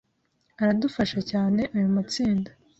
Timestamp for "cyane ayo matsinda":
1.31-2.51